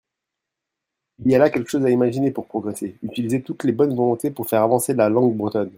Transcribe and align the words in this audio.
Il 1.23 1.29
y 1.31 1.35
a 1.35 1.37
là 1.37 1.51
quelque 1.51 1.69
chose 1.69 1.85
à 1.85 1.91
imaginer 1.91 2.31
pour 2.31 2.47
progresser: 2.47 2.97
utiliser 3.03 3.43
toutes 3.43 3.65
les 3.65 3.71
bonnes 3.71 3.95
volontés 3.95 4.31
pour 4.31 4.49
faire 4.49 4.63
avancer 4.63 4.95
la 4.95 5.09
langue 5.09 5.37
bretonne. 5.37 5.69